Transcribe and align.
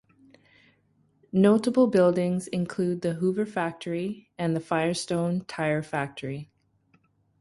Notable 1.31 1.85
buildings 1.85 2.47
include 2.47 3.03
the 3.03 3.13
Hoover 3.13 3.45
Factory 3.45 4.31
and 4.35 4.55
the 4.55 4.59
Firestone 4.59 5.41
Tyre 5.45 5.83
Factory. 5.83 6.49